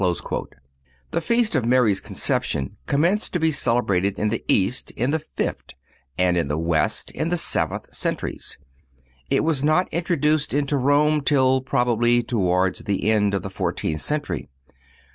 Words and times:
(240) 0.01 0.55
The 1.11 1.21
Feast 1.21 1.55
of 1.55 1.63
Mary's 1.63 2.01
Conception 2.01 2.75
commenced 2.87 3.33
to 3.33 3.39
be 3.39 3.51
celebrated 3.51 4.17
in 4.17 4.29
the 4.29 4.43
East 4.47 4.89
in 4.97 5.11
the 5.11 5.19
fifth, 5.19 5.75
and 6.17 6.35
in 6.35 6.47
the 6.47 6.57
West 6.57 7.11
in 7.11 7.29
the 7.29 7.37
seventh 7.37 7.93
centuries. 7.93 8.57
It 9.29 9.43
was 9.43 9.63
not 9.63 9.87
introduced 9.93 10.55
into 10.55 10.75
Rome 10.75 11.21
till 11.21 11.61
probably 11.61 12.23
towards 12.23 12.79
the 12.85 13.11
end 13.11 13.35
of 13.35 13.43
the 13.43 13.51
fourteenth 13.51 14.01
century. 14.01 14.49